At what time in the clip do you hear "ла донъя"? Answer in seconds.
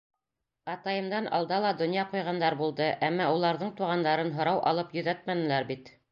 1.65-2.05